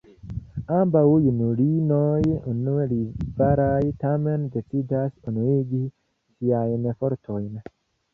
Ambaŭ 0.75 1.01
junulinoj 1.25 2.23
unue 2.51 2.85
rivalaj 2.93 3.83
tamen 4.05 4.47
decidas 4.55 5.13
unuigi 5.33 5.83
siajn 5.91 6.89
fortojn. 7.03 7.53